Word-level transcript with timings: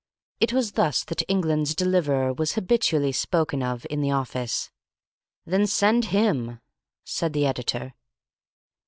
(It 0.39 0.51
was 0.51 0.71
thus 0.71 1.03
that 1.03 1.21
England's 1.27 1.75
deliverer 1.75 2.33
was 2.33 2.53
habitually 2.53 3.11
spoken 3.11 3.61
of 3.61 3.85
in 3.87 4.01
the 4.01 4.09
office.) 4.09 4.71
"Then 5.45 5.67
send 5.67 6.05
him," 6.05 6.59
said 7.03 7.33
the 7.33 7.45
editor. 7.45 7.93